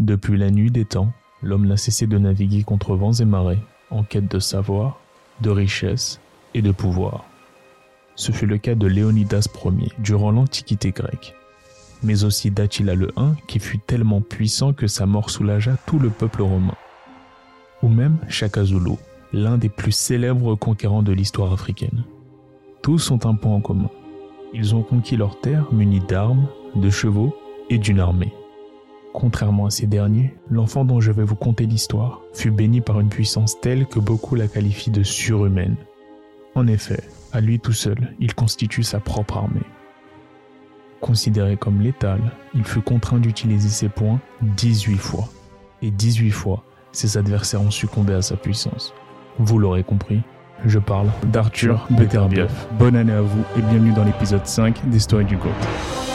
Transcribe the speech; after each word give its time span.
Depuis 0.00 0.38
la 0.38 0.50
nuit 0.50 0.70
des 0.70 0.86
temps, 0.86 1.12
l'homme 1.42 1.66
n'a 1.66 1.76
cessé 1.76 2.06
de 2.06 2.16
naviguer 2.16 2.62
contre 2.62 2.96
vents 2.96 3.12
et 3.12 3.26
marées, 3.26 3.58
en 3.90 4.02
quête 4.02 4.30
de 4.30 4.38
savoir, 4.38 4.98
de 5.42 5.50
richesse 5.50 6.20
et 6.54 6.62
de 6.62 6.72
pouvoir. 6.72 7.26
Ce 8.14 8.32
fut 8.32 8.46
le 8.46 8.56
cas 8.56 8.74
de 8.74 8.86
Léonidas 8.86 9.46
Ier 9.62 9.92
durant 9.98 10.30
l'Antiquité 10.30 10.90
grecque, 10.92 11.34
mais 12.02 12.24
aussi 12.24 12.50
d'Attila 12.50 12.94
le 12.94 13.12
Hun 13.18 13.36
qui 13.46 13.58
fut 13.58 13.78
tellement 13.78 14.22
puissant 14.22 14.72
que 14.72 14.86
sa 14.86 15.04
mort 15.04 15.28
soulagea 15.28 15.76
tout 15.86 15.98
le 15.98 16.08
peuple 16.08 16.40
romain. 16.40 16.76
Ou 17.82 17.88
même 17.88 18.16
Shaka 18.26 18.64
Zulu, 18.64 18.96
l'un 19.34 19.58
des 19.58 19.68
plus 19.68 19.92
célèbres 19.92 20.54
conquérants 20.54 21.02
de 21.02 21.12
l'histoire 21.12 21.52
africaine. 21.52 22.04
Tous 22.80 23.10
ont 23.10 23.20
un 23.24 23.34
point 23.34 23.54
en 23.54 23.60
commun. 23.60 23.90
Ils 24.54 24.74
ont 24.74 24.82
conquis 24.82 25.18
leur 25.18 25.38
terre 25.42 25.70
munis 25.72 26.00
d'armes, 26.00 26.48
de 26.74 26.88
chevaux 26.88 27.36
et 27.68 27.76
d'une 27.76 28.00
armée. 28.00 28.32
Contrairement 29.12 29.66
à 29.66 29.70
ces 29.70 29.86
derniers, 29.86 30.34
l'enfant 30.50 30.84
dont 30.84 31.00
je 31.00 31.10
vais 31.10 31.24
vous 31.24 31.34
conter 31.34 31.66
l'histoire 31.66 32.20
fut 32.32 32.50
béni 32.50 32.80
par 32.80 33.00
une 33.00 33.08
puissance 33.08 33.60
telle 33.60 33.86
que 33.86 33.98
beaucoup 33.98 34.36
la 34.36 34.46
qualifient 34.46 34.92
de 34.92 35.02
surhumaine. 35.02 35.76
En 36.54 36.66
effet, 36.66 37.02
à 37.32 37.40
lui 37.40 37.58
tout 37.58 37.72
seul, 37.72 38.14
il 38.20 38.34
constitue 38.34 38.82
sa 38.82 39.00
propre 39.00 39.38
armée. 39.38 39.60
Considéré 41.00 41.56
comme 41.56 41.80
létal, 41.80 42.20
il 42.54 42.64
fut 42.64 42.82
contraint 42.82 43.18
d'utiliser 43.18 43.68
ses 43.68 43.88
poings 43.88 44.20
18 44.42 44.96
fois. 44.96 45.28
Et 45.82 45.90
18 45.90 46.30
fois, 46.30 46.62
ses 46.92 47.16
adversaires 47.16 47.62
ont 47.62 47.70
succombé 47.70 48.14
à 48.14 48.22
sa 48.22 48.36
puissance. 48.36 48.94
Vous 49.38 49.58
l'aurez 49.58 49.82
compris, 49.82 50.20
je 50.66 50.78
parle 50.78 51.08
d'Arthur 51.26 51.86
Beterbiev. 51.90 52.52
Bonne 52.78 52.96
année 52.96 53.12
à 53.12 53.22
vous 53.22 53.42
et 53.56 53.62
bienvenue 53.62 53.92
dans 53.92 54.04
l'épisode 54.04 54.46
5 54.46 54.88
d'Histoire 54.88 55.24
du 55.24 55.36
GOAT. 55.36 56.09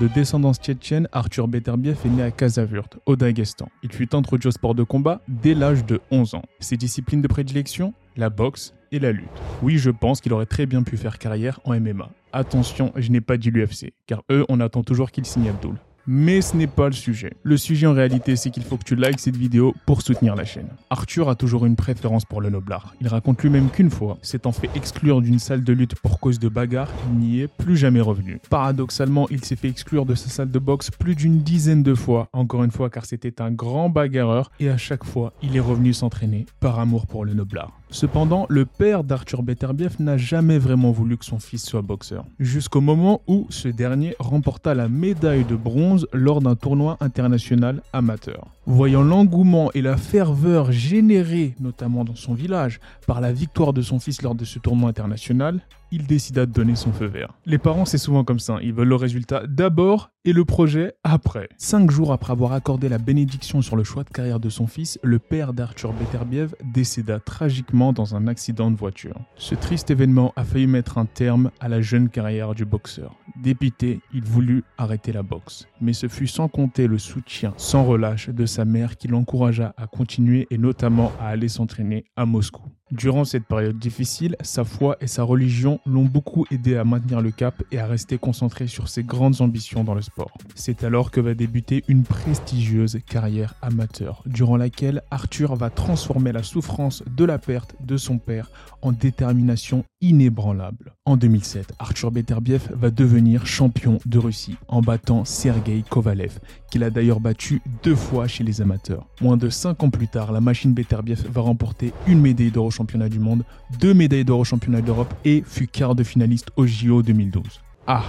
De 0.00 0.08
descendance 0.08 0.58
tchétchène, 0.58 1.08
Arthur 1.12 1.46
Beterbiev 1.46 1.98
est 2.06 2.08
né 2.08 2.22
à 2.22 2.30
Kazavurt, 2.30 2.96
au 3.04 3.16
Daghestan. 3.16 3.68
Il 3.82 3.92
fut 3.92 4.14
introduit 4.14 4.48
au 4.48 4.50
sport 4.50 4.74
de 4.74 4.82
combat 4.82 5.20
dès 5.28 5.52
l'âge 5.52 5.84
de 5.84 6.00
11 6.10 6.36
ans. 6.36 6.42
Ses 6.58 6.78
disciplines 6.78 7.20
de 7.20 7.28
prédilection 7.28 7.92
La 8.16 8.30
boxe 8.30 8.72
et 8.92 8.98
la 8.98 9.12
lutte. 9.12 9.28
Oui, 9.62 9.76
je 9.76 9.90
pense 9.90 10.22
qu'il 10.22 10.32
aurait 10.32 10.46
très 10.46 10.64
bien 10.64 10.82
pu 10.84 10.96
faire 10.96 11.18
carrière 11.18 11.60
en 11.64 11.78
MMA. 11.78 12.08
Attention, 12.32 12.92
je 12.96 13.10
n'ai 13.10 13.20
pas 13.20 13.36
dit 13.36 13.50
l'UFC, 13.50 13.92
car 14.06 14.22
eux, 14.30 14.46
on 14.48 14.60
attend 14.60 14.82
toujours 14.82 15.10
qu'ils 15.10 15.26
signent 15.26 15.50
Abdul. 15.50 15.74
Mais 16.12 16.40
ce 16.40 16.56
n'est 16.56 16.66
pas 16.66 16.86
le 16.86 16.92
sujet. 16.92 17.34
Le 17.44 17.56
sujet 17.56 17.86
en 17.86 17.92
réalité, 17.92 18.34
c'est 18.34 18.50
qu'il 18.50 18.64
faut 18.64 18.76
que 18.76 18.82
tu 18.82 18.96
likes 18.96 19.20
cette 19.20 19.36
vidéo 19.36 19.76
pour 19.86 20.02
soutenir 20.02 20.34
la 20.34 20.44
chaîne. 20.44 20.66
Arthur 20.90 21.28
a 21.28 21.36
toujours 21.36 21.66
une 21.66 21.76
préférence 21.76 22.24
pour 22.24 22.40
le 22.40 22.50
noblard. 22.50 22.96
Il 23.00 23.06
raconte 23.06 23.40
lui-même 23.40 23.70
qu'une 23.70 23.90
fois, 23.90 24.18
s'étant 24.20 24.50
fait 24.50 24.68
exclure 24.74 25.22
d'une 25.22 25.38
salle 25.38 25.62
de 25.62 25.72
lutte 25.72 25.94
pour 25.94 26.18
cause 26.18 26.40
de 26.40 26.48
bagarre, 26.48 26.90
il 27.12 27.18
n'y 27.20 27.40
est 27.42 27.46
plus 27.46 27.76
jamais 27.76 28.00
revenu. 28.00 28.40
Paradoxalement, 28.50 29.28
il 29.30 29.44
s'est 29.44 29.54
fait 29.54 29.68
exclure 29.68 30.04
de 30.04 30.16
sa 30.16 30.30
salle 30.30 30.50
de 30.50 30.58
boxe 30.58 30.90
plus 30.90 31.14
d'une 31.14 31.42
dizaine 31.42 31.84
de 31.84 31.94
fois, 31.94 32.28
encore 32.32 32.64
une 32.64 32.72
fois 32.72 32.90
car 32.90 33.06
c'était 33.06 33.40
un 33.40 33.52
grand 33.52 33.88
bagarreur, 33.88 34.50
et 34.58 34.68
à 34.68 34.76
chaque 34.76 35.04
fois, 35.04 35.32
il 35.44 35.56
est 35.56 35.60
revenu 35.60 35.92
s'entraîner 35.92 36.44
par 36.58 36.80
amour 36.80 37.06
pour 37.06 37.24
le 37.24 37.34
noblard. 37.34 37.79
Cependant, 37.92 38.46
le 38.48 38.66
père 38.66 39.02
d'Arthur 39.02 39.42
Beterbiev 39.42 39.96
n'a 39.98 40.16
jamais 40.16 40.58
vraiment 40.58 40.92
voulu 40.92 41.16
que 41.16 41.24
son 41.24 41.40
fils 41.40 41.64
soit 41.64 41.82
boxeur, 41.82 42.24
jusqu'au 42.38 42.80
moment 42.80 43.20
où 43.26 43.46
ce 43.50 43.66
dernier 43.66 44.14
remporta 44.20 44.74
la 44.74 44.88
médaille 44.88 45.44
de 45.44 45.56
bronze 45.56 46.06
lors 46.12 46.40
d'un 46.40 46.54
tournoi 46.54 46.96
international 47.00 47.82
amateur. 47.92 48.46
Voyant 48.72 49.02
l'engouement 49.02 49.72
et 49.74 49.82
la 49.82 49.96
ferveur 49.96 50.70
générés, 50.70 51.56
notamment 51.58 52.04
dans 52.04 52.14
son 52.14 52.34
village, 52.34 52.78
par 53.04 53.20
la 53.20 53.32
victoire 53.32 53.72
de 53.72 53.82
son 53.82 53.98
fils 53.98 54.22
lors 54.22 54.36
de 54.36 54.44
ce 54.44 54.60
tournoi 54.60 54.88
international, 54.88 55.60
il 55.92 56.06
décida 56.06 56.46
de 56.46 56.52
donner 56.52 56.76
son 56.76 56.92
feu 56.92 57.06
vert. 57.06 57.32
Les 57.46 57.58
parents, 57.58 57.84
c'est 57.84 57.98
souvent 57.98 58.24
comme 58.24 58.38
ça, 58.38 58.58
ils 58.62 58.72
veulent 58.72 58.88
le 58.88 58.96
résultat 58.96 59.42
d'abord 59.48 60.10
et 60.24 60.32
le 60.32 60.44
projet 60.44 60.92
après. 61.02 61.48
Cinq 61.56 61.90
jours 61.90 62.12
après 62.12 62.32
avoir 62.32 62.52
accordé 62.52 62.88
la 62.88 62.98
bénédiction 62.98 63.62
sur 63.62 63.74
le 63.74 63.84
choix 63.84 64.04
de 64.04 64.10
carrière 64.10 64.38
de 64.38 64.50
son 64.50 64.66
fils, 64.66 64.98
le 65.02 65.18
père 65.18 65.52
d'Arthur 65.52 65.92
Beterbiev 65.92 66.54
décéda 66.62 67.18
tragiquement 67.20 67.92
dans 67.92 68.14
un 68.14 68.26
accident 68.26 68.70
de 68.70 68.76
voiture. 68.76 69.16
Ce 69.36 69.54
triste 69.54 69.90
événement 69.90 70.32
a 70.36 70.44
failli 70.44 70.66
mettre 70.66 70.98
un 70.98 71.06
terme 71.06 71.50
à 71.58 71.68
la 71.68 71.80
jeune 71.80 72.10
carrière 72.10 72.54
du 72.54 72.64
boxeur. 72.66 73.14
Dépité, 73.42 74.00
il 74.12 74.22
voulut 74.22 74.62
arrêter 74.76 75.12
la 75.12 75.22
boxe, 75.22 75.66
mais 75.80 75.94
ce 75.94 76.06
fut 76.06 76.26
sans 76.26 76.48
compter 76.48 76.86
le 76.86 76.98
soutien 76.98 77.54
sans 77.56 77.84
relâche 77.84 78.28
de 78.28 78.44
sa 78.44 78.59
mère 78.64 78.96
qui 78.96 79.08
l'encouragea 79.08 79.74
à 79.76 79.86
continuer 79.86 80.46
et 80.50 80.58
notamment 80.58 81.12
à 81.20 81.28
aller 81.28 81.48
s'entraîner 81.48 82.04
à 82.16 82.26
Moscou. 82.26 82.62
Durant 82.92 83.24
cette 83.24 83.44
période 83.44 83.78
difficile, 83.78 84.34
sa 84.40 84.64
foi 84.64 84.96
et 85.00 85.06
sa 85.06 85.22
religion 85.22 85.78
l'ont 85.86 86.06
beaucoup 86.06 86.44
aidé 86.50 86.76
à 86.76 86.82
maintenir 86.82 87.20
le 87.20 87.30
cap 87.30 87.62
et 87.70 87.78
à 87.78 87.86
rester 87.86 88.18
concentré 88.18 88.66
sur 88.66 88.88
ses 88.88 89.04
grandes 89.04 89.40
ambitions 89.40 89.84
dans 89.84 89.94
le 89.94 90.02
sport. 90.02 90.32
C'est 90.56 90.82
alors 90.82 91.12
que 91.12 91.20
va 91.20 91.34
débuter 91.34 91.84
une 91.86 92.02
prestigieuse 92.02 92.98
carrière 93.06 93.54
amateur, 93.62 94.24
durant 94.26 94.56
laquelle 94.56 95.02
Arthur 95.12 95.54
va 95.54 95.70
transformer 95.70 96.32
la 96.32 96.42
souffrance 96.42 97.04
de 97.16 97.24
la 97.24 97.38
perte 97.38 97.76
de 97.78 97.96
son 97.96 98.18
père 98.18 98.50
en 98.82 98.90
détermination 98.90 99.84
inébranlable. 100.00 100.94
En 101.04 101.16
2007, 101.16 101.74
Arthur 101.78 102.10
Beterbiev 102.10 102.70
va 102.72 102.90
devenir 102.90 103.46
champion 103.46 103.98
de 104.04 104.18
Russie 104.18 104.56
en 104.66 104.80
battant 104.80 105.24
Sergei 105.24 105.84
Kovalev, 105.88 106.40
qu'il 106.70 106.82
a 106.82 106.90
d'ailleurs 106.90 107.20
battu 107.20 107.62
deux 107.84 107.94
fois 107.94 108.26
chez 108.26 108.42
les 108.42 108.60
amateurs. 108.60 109.06
Moins 109.20 109.36
de 109.36 109.48
5 109.48 109.82
ans 109.84 109.90
plus 109.90 110.08
tard, 110.08 110.32
la 110.32 110.40
machine 110.40 110.72
Beterbiev 110.72 111.24
va 111.30 111.40
remporter 111.40 111.92
une 112.08 112.20
médaille 112.20 112.50
d'or 112.50 112.72
championnat 112.80 113.10
du 113.10 113.18
monde, 113.18 113.44
deux 113.78 113.92
médailles 113.92 114.24
d'or 114.24 114.40
au 114.40 114.44
championnat 114.44 114.80
d'Europe 114.80 115.12
et 115.26 115.44
fut 115.46 115.66
quart 115.66 115.94
de 115.94 116.02
finaliste 116.02 116.48
au 116.56 116.66
JO 116.66 117.02
2012. 117.02 117.60
Ah, 117.86 118.04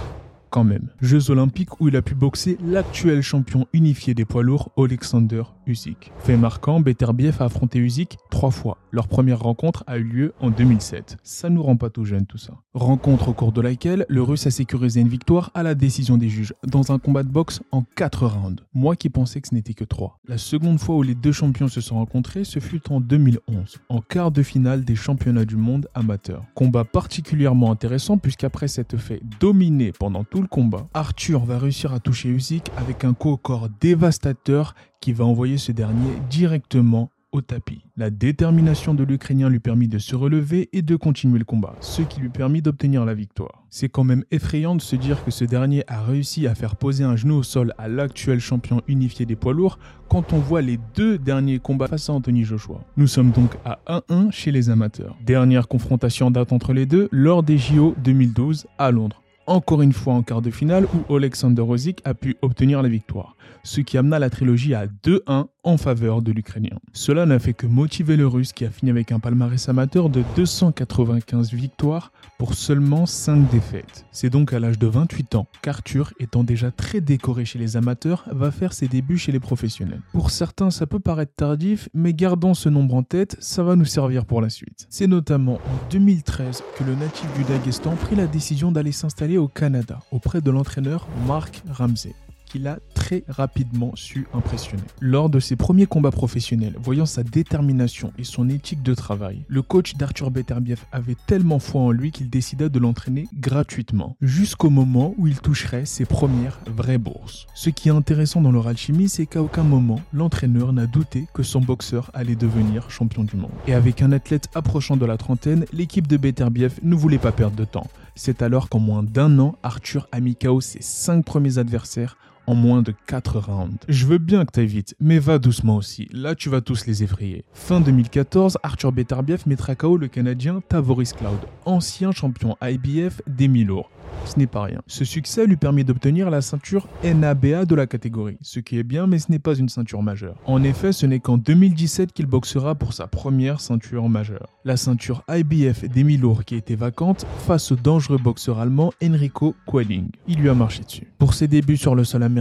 quand 0.48 0.64
même. 0.64 0.88
Jeux 1.02 1.30
olympiques 1.30 1.78
où 1.80 1.88
il 1.88 1.96
a 1.96 2.00
pu 2.00 2.14
boxer 2.14 2.56
l'actuel 2.64 3.20
champion 3.20 3.66
unifié 3.74 4.14
des 4.14 4.24
poids 4.24 4.42
lourds, 4.42 4.70
Alexander 4.78 5.42
Usyk. 5.66 6.12
Fait 6.18 6.36
marquant, 6.36 6.80
Beterbiev 6.80 7.36
a 7.40 7.44
affronté 7.44 7.78
Usyk 7.78 8.18
trois 8.30 8.50
fois. 8.50 8.78
Leur 8.90 9.08
première 9.08 9.40
rencontre 9.40 9.84
a 9.86 9.98
eu 9.98 10.02
lieu 10.02 10.34
en 10.40 10.50
2007. 10.50 11.16
Ça 11.22 11.48
nous 11.50 11.62
rend 11.62 11.76
pas 11.76 11.90
tout 11.90 12.04
jeunes 12.04 12.26
tout 12.26 12.38
ça. 12.38 12.54
Rencontre 12.74 13.28
au 13.28 13.32
cours 13.32 13.52
de 13.52 13.60
laquelle 13.60 14.04
le 14.08 14.22
Russe 14.22 14.46
a 14.46 14.50
sécurisé 14.50 15.00
une 15.00 15.08
victoire 15.08 15.50
à 15.54 15.62
la 15.62 15.74
décision 15.74 16.18
des 16.18 16.28
juges 16.28 16.54
dans 16.66 16.92
un 16.92 16.98
combat 16.98 17.22
de 17.22 17.28
boxe 17.28 17.60
en 17.70 17.82
4 17.96 18.26
rounds. 18.26 18.62
Moi 18.74 18.96
qui 18.96 19.08
pensais 19.08 19.40
que 19.40 19.48
ce 19.48 19.54
n'était 19.54 19.74
que 19.74 19.84
3. 19.84 20.18
La 20.28 20.38
seconde 20.38 20.78
fois 20.78 20.96
où 20.96 21.02
les 21.02 21.14
deux 21.14 21.32
champions 21.32 21.68
se 21.68 21.80
sont 21.80 21.96
rencontrés, 21.96 22.44
ce 22.44 22.58
fut 22.58 22.90
en 22.90 23.00
2011, 23.00 23.78
en 23.88 24.00
quart 24.00 24.30
de 24.30 24.42
finale 24.42 24.84
des 24.84 24.96
championnats 24.96 25.44
du 25.44 25.56
monde 25.56 25.88
amateur. 25.94 26.44
Combat 26.54 26.84
particulièrement 26.84 27.70
intéressant 27.70 28.18
puisqu'après 28.18 28.68
s'être 28.68 28.96
fait 28.96 29.22
dominer 29.40 29.92
pendant 29.92 30.24
tout 30.24 30.42
le 30.42 30.48
combat, 30.48 30.86
Arthur 30.94 31.44
va 31.44 31.58
réussir 31.58 31.92
à 31.92 32.00
toucher 32.00 32.28
Usyk 32.28 32.64
avec 32.76 33.04
un 33.04 33.14
coup 33.14 33.30
au 33.30 33.36
corps 33.36 33.68
dévastateur 33.80 34.74
qui 35.02 35.12
va 35.12 35.26
envoyer 35.26 35.58
ce 35.58 35.72
dernier 35.72 36.12
directement 36.30 37.10
au 37.32 37.40
tapis. 37.40 37.82
La 37.96 38.10
détermination 38.10 38.94
de 38.94 39.02
l'Ukrainien 39.04 39.48
lui 39.48 39.58
permit 39.58 39.88
de 39.88 39.98
se 39.98 40.14
relever 40.14 40.68
et 40.72 40.82
de 40.82 40.96
continuer 40.96 41.38
le 41.38 41.44
combat, 41.44 41.74
ce 41.80 42.02
qui 42.02 42.20
lui 42.20 42.28
permit 42.28 42.62
d'obtenir 42.62 43.04
la 43.04 43.14
victoire. 43.14 43.64
C'est 43.70 43.88
quand 43.88 44.04
même 44.04 44.24
effrayant 44.30 44.76
de 44.76 44.82
se 44.82 44.96
dire 44.96 45.24
que 45.24 45.30
ce 45.30 45.44
dernier 45.44 45.82
a 45.88 46.02
réussi 46.02 46.46
à 46.46 46.54
faire 46.54 46.76
poser 46.76 47.04
un 47.04 47.16
genou 47.16 47.36
au 47.36 47.42
sol 47.42 47.74
à 47.78 47.88
l'actuel 47.88 48.38
champion 48.38 48.82
unifié 48.86 49.26
des 49.26 49.34
poids 49.34 49.54
lourds 49.54 49.78
quand 50.08 50.34
on 50.34 50.38
voit 50.38 50.62
les 50.62 50.78
deux 50.94 51.18
derniers 51.18 51.58
combats 51.58 51.88
face 51.88 52.10
à 52.10 52.12
Anthony 52.12 52.44
Joshua. 52.44 52.80
Nous 52.96 53.06
sommes 53.06 53.30
donc 53.30 53.56
à 53.64 53.80
1-1 53.88 54.30
chez 54.30 54.52
les 54.52 54.68
amateurs. 54.68 55.16
Dernière 55.24 55.68
confrontation 55.68 56.30
date 56.30 56.52
entre 56.52 56.74
les 56.74 56.86
deux 56.86 57.08
lors 57.10 57.42
des 57.42 57.56
JO 57.56 57.94
2012 58.04 58.66
à 58.78 58.90
Londres 58.90 59.21
encore 59.46 59.82
une 59.82 59.92
fois 59.92 60.14
en 60.14 60.22
quart 60.22 60.42
de 60.42 60.50
finale 60.50 60.86
où 61.08 61.16
Alexander 61.16 61.62
Rosic 61.62 62.00
a 62.04 62.14
pu 62.14 62.36
obtenir 62.42 62.82
la 62.82 62.88
victoire, 62.88 63.36
ce 63.62 63.80
qui 63.80 63.98
amena 63.98 64.18
la 64.18 64.30
trilogie 64.30 64.74
à 64.74 64.86
2-1 64.86 65.46
en 65.64 65.76
faveur 65.76 66.22
de 66.22 66.32
l'Ukrainien. 66.32 66.78
Cela 66.92 67.26
n'a 67.26 67.38
fait 67.38 67.52
que 67.52 67.66
motiver 67.66 68.16
le 68.16 68.26
Russe 68.26 68.52
qui 68.52 68.64
a 68.64 68.70
fini 68.70 68.90
avec 68.90 69.12
un 69.12 69.18
palmarès 69.18 69.68
amateur 69.68 70.08
de 70.08 70.22
295 70.36 71.52
victoires 71.52 72.12
pour 72.38 72.54
seulement 72.54 73.06
5 73.06 73.50
défaites. 73.50 74.04
C'est 74.10 74.30
donc 74.30 74.52
à 74.52 74.58
l'âge 74.58 74.78
de 74.78 74.86
28 74.86 75.36
ans 75.36 75.46
qu'Arthur, 75.62 76.12
étant 76.18 76.42
déjà 76.44 76.70
très 76.70 77.00
décoré 77.00 77.44
chez 77.44 77.58
les 77.58 77.76
amateurs, 77.76 78.24
va 78.32 78.50
faire 78.50 78.72
ses 78.72 78.88
débuts 78.88 79.18
chez 79.18 79.32
les 79.32 79.40
professionnels. 79.40 80.00
Pour 80.12 80.30
certains, 80.30 80.70
ça 80.70 80.86
peut 80.86 80.98
paraître 80.98 81.34
tardif, 81.36 81.88
mais 81.94 82.14
gardons 82.14 82.54
ce 82.54 82.68
nombre 82.68 82.94
en 82.94 83.02
tête, 83.02 83.36
ça 83.40 83.62
va 83.62 83.76
nous 83.76 83.84
servir 83.84 84.24
pour 84.24 84.40
la 84.40 84.50
suite. 84.50 84.86
C'est 84.90 85.06
notamment 85.06 85.54
en 85.54 85.90
2013 85.90 86.62
que 86.76 86.84
le 86.84 86.94
natif 86.94 87.32
du 87.34 87.44
Daghestan 87.44 87.94
prit 87.96 88.16
la 88.16 88.26
décision 88.26 88.72
d'aller 88.72 88.92
s'installer 88.92 89.38
au 89.38 89.48
Canada, 89.48 90.00
auprès 90.10 90.40
de 90.40 90.50
l'entraîneur 90.50 91.06
Mark 91.26 91.62
Ramsey 91.70 92.14
qu'il 92.52 92.68
a 92.68 92.80
très 92.92 93.24
rapidement 93.28 93.92
su 93.94 94.26
impressionner. 94.34 94.82
Lors 95.00 95.30
de 95.30 95.40
ses 95.40 95.56
premiers 95.56 95.86
combats 95.86 96.10
professionnels, 96.10 96.76
voyant 96.78 97.06
sa 97.06 97.22
détermination 97.22 98.12
et 98.18 98.24
son 98.24 98.50
éthique 98.50 98.82
de 98.82 98.94
travail, 98.94 99.44
le 99.48 99.62
coach 99.62 99.94
d'Arthur 99.94 100.30
Beterbiev 100.30 100.84
avait 100.92 101.16
tellement 101.26 101.58
foi 101.58 101.80
en 101.80 101.90
lui 101.90 102.10
qu'il 102.10 102.28
décida 102.28 102.68
de 102.68 102.78
l'entraîner 102.78 103.26
gratuitement, 103.34 104.16
jusqu'au 104.20 104.68
moment 104.68 105.14
où 105.16 105.26
il 105.26 105.40
toucherait 105.40 105.86
ses 105.86 106.04
premières 106.04 106.58
vraies 106.66 106.98
bourses. 106.98 107.46
Ce 107.54 107.70
qui 107.70 107.88
est 107.88 107.92
intéressant 107.92 108.42
dans 108.42 108.52
leur 108.52 108.68
alchimie, 108.68 109.08
c'est 109.08 109.24
qu'à 109.24 109.42
aucun 109.42 109.64
moment, 109.64 110.00
l'entraîneur 110.12 110.74
n'a 110.74 110.86
douté 110.86 111.26
que 111.32 111.42
son 111.42 111.60
boxeur 111.60 112.10
allait 112.12 112.36
devenir 112.36 112.90
champion 112.90 113.24
du 113.24 113.36
monde. 113.36 113.50
Et 113.66 113.72
avec 113.72 114.02
un 114.02 114.12
athlète 114.12 114.48
approchant 114.54 114.98
de 114.98 115.06
la 115.06 115.16
trentaine, 115.16 115.64
l'équipe 115.72 116.06
de 116.06 116.18
Beterbiev 116.18 116.80
ne 116.82 116.94
voulait 116.94 117.16
pas 117.16 117.32
perdre 117.32 117.56
de 117.56 117.64
temps. 117.64 117.86
C'est 118.14 118.42
alors 118.42 118.68
qu'en 118.68 118.78
moins 118.78 119.02
d'un 119.02 119.38
an, 119.38 119.56
Arthur 119.62 120.06
a 120.12 120.20
mis 120.20 120.36
KO 120.36 120.60
ses 120.60 120.82
5 120.82 121.24
premiers 121.24 121.56
adversaires 121.56 122.18
en 122.46 122.54
moins 122.54 122.82
de 122.82 122.92
4 123.06 123.38
rounds. 123.38 123.84
Je 123.88 124.06
veux 124.06 124.18
bien 124.18 124.44
que 124.44 124.52
t'ailles 124.52 124.66
vite, 124.66 124.94
mais 125.00 125.18
va 125.18 125.38
doucement 125.38 125.76
aussi, 125.76 126.08
là 126.12 126.34
tu 126.34 126.48
vas 126.48 126.60
tous 126.60 126.86
les 126.86 127.02
effrayer. 127.02 127.44
Fin 127.52 127.80
2014, 127.80 128.58
Arthur 128.62 128.92
Beterbiev 128.92 129.42
mettra 129.46 129.74
KO 129.74 129.96
le 129.96 130.08
Canadien 130.08 130.62
Tavoris 130.68 131.12
Cloud, 131.12 131.40
ancien 131.64 132.12
champion 132.12 132.56
IBF 132.62 133.22
des 133.26 133.48
lourds 133.48 133.90
ce 134.24 134.38
n'est 134.38 134.46
pas 134.46 134.62
rien. 134.62 134.80
Ce 134.86 135.04
succès 135.04 135.46
lui 135.46 135.56
permet 135.56 135.84
d'obtenir 135.84 136.30
la 136.30 136.40
ceinture 136.40 136.88
NABA 137.04 137.64
de 137.64 137.74
la 137.74 137.86
catégorie, 137.86 138.38
ce 138.40 138.60
qui 138.60 138.78
est 138.78 138.82
bien 138.82 139.06
mais 139.06 139.18
ce 139.18 139.30
n'est 139.30 139.38
pas 139.38 139.54
une 139.54 139.68
ceinture 139.68 140.02
majeure. 140.02 140.36
En 140.46 140.62
effet, 140.62 140.92
ce 140.92 141.06
n'est 141.06 141.20
qu'en 141.20 141.38
2017 141.38 142.12
qu'il 142.12 142.26
boxera 142.26 142.74
pour 142.74 142.92
sa 142.92 143.06
première 143.06 143.60
ceinture 143.60 144.08
majeure. 144.08 144.48
La 144.64 144.76
ceinture 144.76 145.22
IBF 145.28 145.88
demi 145.88 146.16
lourds 146.16 146.44
qui 146.44 146.54
était 146.54 146.74
vacante 146.74 147.26
face 147.46 147.72
au 147.72 147.76
dangereux 147.76 148.18
boxeur 148.18 148.58
allemand 148.58 148.92
Enrico 149.02 149.54
Quelling. 149.70 150.08
Il 150.28 150.38
lui 150.38 150.48
a 150.48 150.54
marché 150.54 150.84
dessus. 150.84 151.08
Pour 151.18 151.34
ses 151.34 151.48
débuts 151.48 151.76
sur 151.76 151.94
le 151.94 152.04
sol 152.04 152.22
américain, 152.22 152.31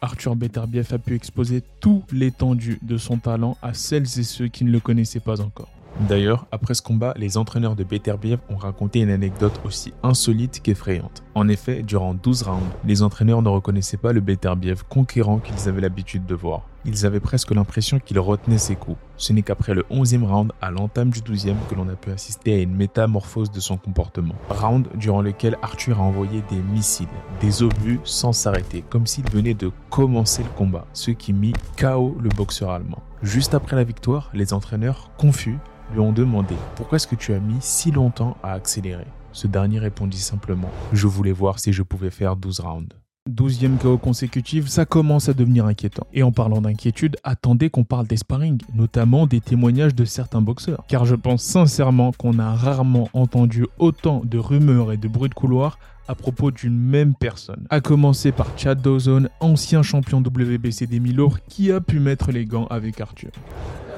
Arthur 0.00 0.36
Beterbiev 0.36 0.88
a 0.92 0.98
pu 0.98 1.14
exposer 1.14 1.62
tout 1.80 2.02
l'étendue 2.12 2.78
de 2.82 2.96
son 2.96 3.18
talent 3.18 3.56
à 3.62 3.74
celles 3.74 4.02
et 4.18 4.22
ceux 4.22 4.48
qui 4.48 4.64
ne 4.64 4.70
le 4.70 4.80
connaissaient 4.80 5.20
pas 5.20 5.40
encore. 5.40 5.68
D'ailleurs, 6.08 6.46
après 6.52 6.74
ce 6.74 6.82
combat, 6.82 7.12
les 7.16 7.36
entraîneurs 7.36 7.74
de 7.74 7.82
Beterbiev 7.82 8.38
ont 8.50 8.56
raconté 8.56 9.00
une 9.00 9.10
anecdote 9.10 9.60
aussi 9.64 9.92
insolite 10.02 10.60
qu'effrayante. 10.62 11.24
En 11.38 11.46
effet, 11.46 11.84
durant 11.84 12.14
12 12.14 12.42
rounds, 12.42 12.66
les 12.84 13.04
entraîneurs 13.04 13.42
ne 13.42 13.48
reconnaissaient 13.48 13.96
pas 13.96 14.12
le 14.12 14.20
Beterbiev 14.20 14.82
conquérant 14.88 15.38
qu'ils 15.38 15.68
avaient 15.68 15.80
l'habitude 15.80 16.26
de 16.26 16.34
voir. 16.34 16.62
Ils 16.84 17.06
avaient 17.06 17.20
presque 17.20 17.54
l'impression 17.54 18.00
qu'il 18.00 18.18
retenait 18.18 18.58
ses 18.58 18.74
coups. 18.74 18.96
Ce 19.16 19.32
n'est 19.32 19.42
qu'après 19.42 19.72
le 19.72 19.82
11e 19.88 20.24
round, 20.24 20.50
à 20.60 20.72
l'entame 20.72 21.10
du 21.10 21.20
12e, 21.20 21.54
que 21.70 21.76
l'on 21.76 21.88
a 21.90 21.94
pu 21.94 22.10
assister 22.10 22.54
à 22.54 22.58
une 22.58 22.74
métamorphose 22.74 23.52
de 23.52 23.60
son 23.60 23.76
comportement. 23.76 24.34
Round 24.50 24.88
durant 24.96 25.22
lequel 25.22 25.56
Arthur 25.62 26.00
a 26.00 26.02
envoyé 26.02 26.42
des 26.50 26.60
missiles, 26.72 27.06
des 27.40 27.62
obus 27.62 28.00
sans 28.02 28.32
s'arrêter, 28.32 28.82
comme 28.90 29.06
s'il 29.06 29.30
venait 29.30 29.54
de 29.54 29.70
commencer 29.90 30.42
le 30.42 30.50
combat, 30.56 30.86
ce 30.92 31.12
qui 31.12 31.32
mit 31.32 31.52
KO 31.76 32.16
le 32.20 32.30
boxeur 32.30 32.70
allemand. 32.70 33.00
Juste 33.22 33.54
après 33.54 33.76
la 33.76 33.84
victoire, 33.84 34.28
les 34.34 34.52
entraîneurs, 34.52 35.12
confus, 35.16 35.58
lui 35.92 36.00
ont 36.00 36.12
demandé 36.12 36.56
pourquoi 36.74 36.96
est-ce 36.96 37.06
que 37.06 37.14
tu 37.14 37.32
as 37.32 37.38
mis 37.38 37.58
si 37.60 37.92
longtemps 37.92 38.36
à 38.42 38.54
accélérer? 38.54 39.06
Ce 39.38 39.46
dernier 39.46 39.78
répondit 39.78 40.18
simplement 40.18 40.68
Je 40.92 41.06
voulais 41.06 41.30
voir 41.30 41.60
si 41.60 41.72
je 41.72 41.84
pouvais 41.84 42.10
faire 42.10 42.34
12 42.34 42.58
rounds. 42.58 42.88
12e 43.30 43.78
KO 43.78 43.96
consécutif, 43.96 44.66
ça 44.66 44.84
commence 44.84 45.28
à 45.28 45.32
devenir 45.32 45.64
inquiétant. 45.66 46.08
Et 46.12 46.24
en 46.24 46.32
parlant 46.32 46.60
d'inquiétude, 46.60 47.16
attendez 47.22 47.70
qu'on 47.70 47.84
parle 47.84 48.08
des 48.08 48.16
sparring, 48.16 48.60
notamment 48.74 49.28
des 49.28 49.40
témoignages 49.40 49.94
de 49.94 50.04
certains 50.04 50.40
boxeurs. 50.40 50.82
Car 50.88 51.04
je 51.04 51.14
pense 51.14 51.44
sincèrement 51.44 52.10
qu'on 52.10 52.40
a 52.40 52.52
rarement 52.52 53.08
entendu 53.12 53.64
autant 53.78 54.22
de 54.24 54.38
rumeurs 54.38 54.90
et 54.90 54.96
de 54.96 55.06
bruits 55.06 55.28
de 55.28 55.34
couloir 55.34 55.78
à 56.08 56.16
propos 56.16 56.50
d'une 56.50 56.76
même 56.76 57.14
personne. 57.14 57.64
A 57.70 57.80
commencer 57.80 58.32
par 58.32 58.48
Chad 58.56 58.82
Dawson, 58.82 59.28
ancien 59.38 59.84
champion 59.84 60.18
WBC 60.18 60.88
des 60.88 60.98
Milo, 60.98 61.32
qui 61.48 61.70
a 61.70 61.80
pu 61.80 62.00
mettre 62.00 62.32
les 62.32 62.44
gants 62.44 62.66
avec 62.70 63.00
Arthur. 63.00 63.30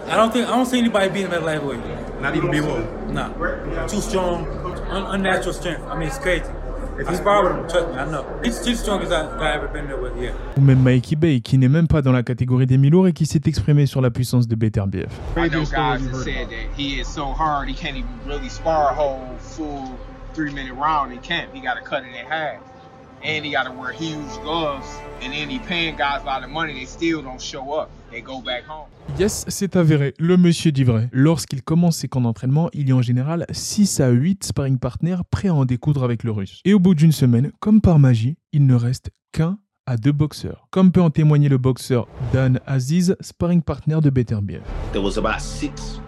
I 0.06 0.16
don't 0.16 0.32
think 0.32 0.48
I 0.48 0.50
don't 0.50 0.66
see 0.66 0.81
anybody 0.81 1.08
beating 1.08 1.28
him 1.28 1.34
at 1.34 1.44
lightweight. 1.44 1.81
Not 2.20 2.34
even 2.34 2.50
B1. 2.50 3.12
Nah. 3.12 3.31
Too 3.87 4.00
strong, 4.00 4.44
un 4.90 5.14
unnatural 5.14 5.52
strength. 5.52 5.82
I 5.88 5.96
mean, 5.96 6.08
it's 6.08 6.19
crazy. 6.19 6.44
If 6.98 7.16
spar 7.16 7.44
with 7.44 7.52
him, 7.52 7.69
trust 7.69 7.88
me, 7.88 7.94
I 7.94 8.04
know. 8.10 8.26
He's 8.44 8.60
the 8.62 8.75
strongest 8.75 9.10
I've 9.10 9.40
ever 9.40 9.69
been 9.69 9.87
there 9.87 9.96
with, 9.96 10.12
yeah. 10.20 10.32
Ou 10.58 10.60
même 10.60 10.82
Mikey 10.82 11.16
Bay, 11.16 11.40
qui 11.40 11.56
n'est 11.56 11.69
même 11.69 11.88
pas 11.88 12.02
dans 12.02 12.12
la 12.12 12.22
catégorie 12.22 12.66
des 12.66 12.76
Milours 12.76 13.08
et 13.08 13.12
qui 13.14 13.25
s'est 13.25 13.40
exprimé 13.46 13.87
sur 13.87 14.02
la 14.02 14.10
puissance 14.10 14.46
de. 14.46 14.56
I 14.60 15.48
know 15.48 15.64
guys 15.64 16.06
that 16.06 16.25
said 16.25 16.50
that 16.50 16.76
he 16.76 17.00
is 17.00 17.06
so 17.06 17.32
hard 17.32 17.69
he 17.69 17.75
can't 17.75 17.96
even 17.96 18.10
really 18.26 18.50
spar 18.50 18.90
a 18.90 18.94
whole 18.94 19.20
full 19.38 19.96
three 20.34 20.52
minute 20.52 20.75
round 20.75 21.12
in 21.12 21.20
camp. 21.20 21.54
He 21.54 21.60
got 21.60 21.76
to 21.76 21.82
cut 21.82 22.02
it 22.04 22.14
in 22.14 22.26
half. 22.26 22.60
And 23.22 23.44
he 23.44 23.52
got 23.52 23.64
to 23.64 23.72
wear 23.72 23.93
huge 23.93 24.40
gloves. 24.43 24.87
And 25.22 25.32
then 25.32 25.50
he 25.50 25.58
paying 25.58 25.96
guys 25.96 26.22
a 26.22 26.26
lot 26.26 26.43
of 26.43 26.50
money, 26.50 26.72
they 26.72 26.87
still 26.87 27.22
don't 27.22 27.40
show 27.40 27.75
up. 27.75 27.90
Yes, 29.19 29.44
c'est 29.49 29.76
avéré, 29.76 30.14
le 30.19 30.37
monsieur 30.37 30.72
dit 30.72 30.84
vrai. 30.84 31.08
Lorsqu'il 31.12 31.62
commence 31.62 31.99
ses 31.99 32.08
camps 32.08 32.20
d'entraînement, 32.20 32.69
il 32.72 32.88
y 32.88 32.93
a 32.93 32.96
en 32.96 33.02
général 33.02 33.46
6 33.50 34.00
à 34.00 34.08
8 34.08 34.44
sparring 34.44 34.78
partners 34.78 35.19
prêts 35.31 35.49
à 35.49 35.55
en 35.55 35.64
découdre 35.64 36.02
avec 36.02 36.25
le 36.25 36.32
russe. 36.32 36.61
Et 36.64 36.75
au 36.75 36.81
bout 36.81 36.94
d'une 36.94 37.12
semaine, 37.12 37.52
comme 37.61 37.81
par 37.81 37.99
magie, 37.99 38.37
il 38.52 38.67
ne 38.67 38.75
reste 38.75 39.11
qu'un 39.32 39.58
à 39.87 39.96
deux 39.96 40.12
boxeurs. 40.12 40.66
Comme 40.70 40.90
peut 40.90 41.00
en 41.00 41.11
témoigner 41.11 41.49
le 41.49 41.58
boxeur 41.58 42.08
Dan 42.32 42.61
Aziz, 42.66 43.16
sparring 43.20 43.62
partner 43.62 44.00
de 44.02 44.11
Beterbiev. 44.11 44.62
There 44.93 45.02
was 45.02 45.16
about 45.16 45.40
six 45.40 46.00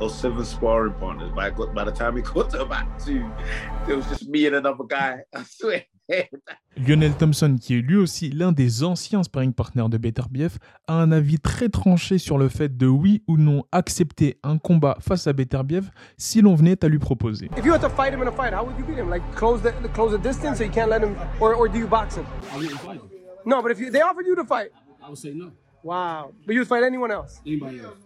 or 0.00 0.10
seven 0.10 0.44
sparring 0.44 0.94
partners. 1.00 1.30
By, 1.34 1.50
by 1.50 1.84
the 1.84 1.96
time 1.96 2.14
we 2.14 2.22
got 2.22 2.50
to 2.50 2.62
about 2.62 2.86
two, 3.04 3.24
there 3.86 3.96
was 3.96 4.06
just 4.08 4.28
me 4.28 4.46
and 4.46 4.54
another 4.54 4.84
guy. 4.88 5.22
I 5.34 5.42
swear. 5.44 5.82
Lionel 6.76 7.14
Thompson, 7.14 7.56
qui 7.60 7.74
est 7.78 7.80
lui 7.80 7.96
aussi 7.96 8.30
l'un 8.30 8.52
des 8.52 8.84
anciens 8.84 9.22
sparring 9.22 9.52
partners 9.52 9.88
de 9.90 9.98
Beterbiev, 9.98 10.58
a 10.86 10.94
un 10.94 11.12
avis 11.12 11.38
très 11.38 11.68
tranché 11.68 12.18
sur 12.18 12.38
le 12.38 12.48
fait 12.48 12.76
de 12.76 12.86
oui 12.86 13.22
ou 13.26 13.36
non 13.36 13.64
accepter 13.72 14.38
un 14.42 14.58
combat 14.58 14.96
face 15.00 15.26
à 15.26 15.32
Beterbiev 15.32 15.90
si 16.16 16.40
l'on 16.40 16.54
venait 16.54 16.82
à 16.84 16.88
lui 16.88 16.98
proposer. 16.98 17.50
If 17.56 17.64
you 17.64 17.72
had 17.72 17.80
to 17.80 17.88
fight 17.90 18.12
him 18.12 18.22
in 18.22 18.28
a 18.28 18.32
fight, 18.32 18.52
how 18.52 18.64
would 18.64 18.78
you 18.78 18.84
beat 18.84 18.98
him? 18.98 19.10
Like 19.10 19.22
close 19.34 19.60
the 19.62 19.72
close 19.92 20.12
the 20.16 20.22
distance 20.22 20.58
so 20.58 20.64
you 20.64 20.70
can't 20.70 20.90
let 20.90 21.02
him, 21.02 21.16
or 21.40 21.54
or 21.54 21.68
do 21.68 21.78
you 21.78 21.86
box 21.88 22.16
him? 22.16 22.24
I 22.52 22.56
wouldn't 22.58 22.80
fight 22.80 22.96
him. 23.00 23.10
No, 23.44 23.60
but 23.62 23.70
if 23.70 23.80
you, 23.80 23.90
they 23.90 24.00
offered 24.00 24.26
you 24.26 24.34
to 24.36 24.44
fight, 24.44 24.70
I 25.02 25.08
would 25.08 25.18
say 25.18 25.32
no. 25.34 25.52
wow. 25.82 26.32
But 26.46 26.54
you'd 26.54 26.68
fight 26.68 26.84
anyone 26.84 27.10
else? 27.10 27.40
Anybody 27.46 27.80
else? 27.80 27.96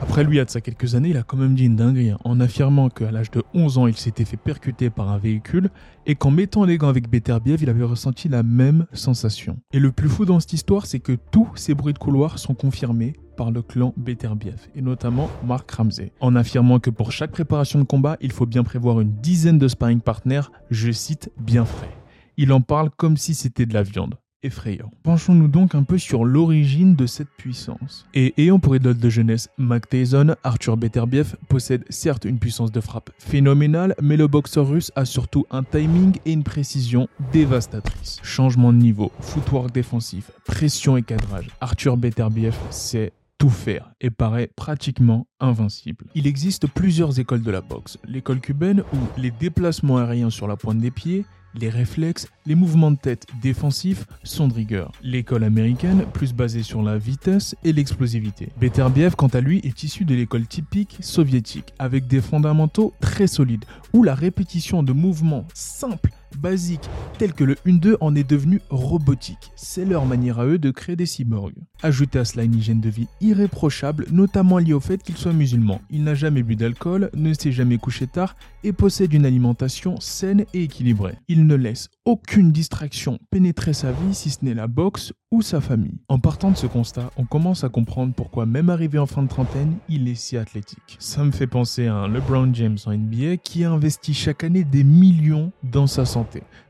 Après 0.00 0.22
lui, 0.22 0.38
de 0.38 0.48
ça 0.48 0.60
quelques 0.60 0.94
années, 0.94 1.10
il 1.10 1.16
a 1.16 1.22
quand 1.22 1.36
même 1.36 1.54
dit 1.54 1.64
une 1.64 1.76
dinguerie 1.76 2.10
hein, 2.10 2.18
en 2.24 2.38
affirmant 2.40 2.88
qu'à 2.88 3.10
l'âge 3.10 3.30
de 3.30 3.42
11 3.54 3.78
ans, 3.78 3.86
il 3.86 3.96
s'était 3.96 4.24
fait 4.24 4.36
percuter 4.36 4.90
par 4.90 5.10
un 5.10 5.18
véhicule 5.18 5.70
et 6.06 6.14
qu'en 6.14 6.30
mettant 6.30 6.64
les 6.64 6.78
gants 6.78 6.88
avec 6.88 7.10
Beterbiev, 7.10 7.62
il 7.62 7.68
avait 7.68 7.84
ressenti 7.84 8.28
la 8.28 8.42
même 8.42 8.86
sensation. 8.92 9.58
Et 9.72 9.80
le 9.80 9.90
plus 9.90 10.08
fou 10.08 10.24
dans 10.24 10.38
cette 10.38 10.52
histoire, 10.52 10.86
c'est 10.86 11.00
que 11.00 11.12
tous 11.30 11.48
ces 11.56 11.74
bruits 11.74 11.94
de 11.94 11.98
couloir 11.98 12.38
sont 12.38 12.54
confirmés 12.54 13.14
par 13.36 13.50
le 13.50 13.62
clan 13.62 13.92
Beterbiev, 13.96 14.68
et 14.74 14.82
notamment 14.82 15.30
Mark 15.44 15.70
Ramsey, 15.70 16.12
en 16.20 16.34
affirmant 16.36 16.80
que 16.80 16.90
pour 16.90 17.12
chaque 17.12 17.30
préparation 17.30 17.78
de 17.78 17.84
combat, 17.84 18.16
il 18.20 18.32
faut 18.32 18.46
bien 18.46 18.64
prévoir 18.64 19.00
une 19.00 19.12
dizaine 19.20 19.58
de 19.58 19.68
sparring 19.68 20.00
partners, 20.00 20.50
je 20.70 20.90
cite, 20.90 21.30
bien 21.38 21.64
frais. 21.64 21.96
Il 22.36 22.52
en 22.52 22.60
parle 22.60 22.90
comme 22.90 23.16
si 23.16 23.34
c'était 23.34 23.66
de 23.66 23.74
la 23.74 23.82
viande 23.82 24.14
effrayant. 24.42 24.90
Penchons-nous 25.02 25.48
donc 25.48 25.74
un 25.74 25.82
peu 25.82 25.98
sur 25.98 26.24
l'origine 26.24 26.94
de 26.94 27.06
cette 27.06 27.30
puissance. 27.36 28.06
Et 28.14 28.34
ayant 28.40 28.58
pour 28.58 28.76
idole 28.76 28.98
de 28.98 29.08
jeunesse 29.08 29.48
Mac 29.58 29.88
Tyson, 29.88 30.34
Arthur 30.44 30.76
Beterbiev 30.76 31.36
possède 31.48 31.84
certes 31.88 32.24
une 32.24 32.38
puissance 32.38 32.72
de 32.72 32.80
frappe 32.80 33.10
phénoménale, 33.18 33.94
mais 34.00 34.16
le 34.16 34.26
boxeur 34.26 34.68
russe 34.68 34.92
a 34.96 35.04
surtout 35.04 35.46
un 35.50 35.64
timing 35.64 36.18
et 36.24 36.32
une 36.32 36.44
précision 36.44 37.08
dévastatrice. 37.32 38.18
Changement 38.22 38.72
de 38.72 38.78
niveau, 38.78 39.12
footwork 39.20 39.72
défensif, 39.72 40.30
pression 40.44 40.96
et 40.96 41.02
cadrage. 41.02 41.48
Arthur 41.60 41.96
Beterbiev 41.96 42.56
sait 42.70 43.12
tout 43.38 43.50
faire 43.50 43.92
et 44.00 44.10
paraît 44.10 44.50
pratiquement 44.54 45.26
invincible. 45.40 46.06
Il 46.14 46.26
existe 46.26 46.66
plusieurs 46.66 47.18
écoles 47.20 47.42
de 47.42 47.50
la 47.50 47.60
boxe. 47.60 47.98
L'école 48.04 48.40
cubaine 48.40 48.82
où 48.92 49.20
les 49.20 49.30
déplacements 49.30 49.98
aériens 49.98 50.30
sur 50.30 50.48
la 50.48 50.56
pointe 50.56 50.78
des 50.78 50.90
pieds, 50.90 51.24
les 51.54 51.70
réflexes, 51.70 52.28
les 52.46 52.54
mouvements 52.54 52.90
de 52.90 52.98
tête 52.98 53.26
défensifs 53.40 54.06
sont 54.22 54.48
de 54.48 54.54
rigueur. 54.54 54.92
L'école 55.02 55.44
américaine, 55.44 56.04
plus 56.12 56.34
basée 56.34 56.62
sur 56.62 56.82
la 56.82 56.98
vitesse 56.98 57.54
et 57.64 57.72
l'explosivité. 57.72 58.50
Beterbiev, 58.60 59.14
quant 59.16 59.28
à 59.28 59.40
lui, 59.40 59.58
est 59.64 59.82
issu 59.82 60.04
de 60.04 60.14
l'école 60.14 60.46
typique 60.46 60.98
soviétique, 61.00 61.72
avec 61.78 62.06
des 62.06 62.20
fondamentaux 62.20 62.92
très 63.00 63.26
solides, 63.26 63.64
où 63.92 64.02
la 64.02 64.14
répétition 64.14 64.82
de 64.82 64.92
mouvements 64.92 65.46
simples 65.54 66.10
basique, 66.36 66.88
tel 67.18 67.32
que 67.32 67.44
le 67.44 67.54
1-2 67.66 67.96
en 68.00 68.14
est 68.14 68.28
devenu 68.28 68.60
robotique. 68.70 69.52
C'est 69.56 69.84
leur 69.84 70.06
manière 70.06 70.38
à 70.38 70.46
eux 70.46 70.58
de 70.58 70.70
créer 70.70 70.96
des 70.96 71.06
cyborgs. 71.06 71.54
Ajoutez 71.82 72.18
à 72.18 72.24
cela 72.24 72.44
une 72.44 72.54
hygiène 72.54 72.80
de 72.80 72.88
vie 72.88 73.08
irréprochable, 73.20 74.06
notamment 74.10 74.58
liée 74.58 74.72
au 74.72 74.80
fait 74.80 75.02
qu'il 75.02 75.16
soit 75.16 75.32
musulman. 75.32 75.80
Il 75.90 76.04
n'a 76.04 76.14
jamais 76.14 76.42
bu 76.42 76.56
d'alcool, 76.56 77.10
ne 77.14 77.32
s'est 77.32 77.52
jamais 77.52 77.78
couché 77.78 78.06
tard 78.06 78.36
et 78.64 78.72
possède 78.72 79.12
une 79.12 79.26
alimentation 79.26 80.00
saine 80.00 80.44
et 80.54 80.64
équilibrée. 80.64 81.16
Il 81.28 81.46
ne 81.46 81.54
laisse 81.54 81.88
aucune 82.04 82.52
distraction 82.52 83.18
pénétrer 83.30 83.72
sa 83.72 83.92
vie 83.92 84.14
si 84.14 84.30
ce 84.30 84.44
n'est 84.44 84.54
la 84.54 84.66
boxe 84.66 85.12
ou 85.30 85.42
sa 85.42 85.60
famille. 85.60 86.00
En 86.08 86.18
partant 86.18 86.50
de 86.50 86.56
ce 86.56 86.66
constat, 86.66 87.10
on 87.16 87.24
commence 87.24 87.62
à 87.62 87.68
comprendre 87.68 88.14
pourquoi 88.14 88.46
même 88.46 88.70
arrivé 88.70 88.98
en 88.98 89.06
fin 89.06 89.22
de 89.22 89.28
trentaine, 89.28 89.76
il 89.88 90.08
est 90.08 90.14
si 90.14 90.36
athlétique. 90.36 90.96
Ça 90.98 91.22
me 91.22 91.30
fait 91.30 91.46
penser 91.46 91.86
à 91.86 91.94
un 91.94 92.08
LeBron 92.08 92.52
James 92.54 92.78
en 92.86 92.92
NBA 92.92 93.36
qui 93.36 93.64
a 93.64 93.70
investi 93.70 94.14
chaque 94.14 94.42
année 94.42 94.64
des 94.64 94.84
millions 94.84 95.52
dans 95.62 95.86
sa 95.86 96.04
santé 96.04 96.17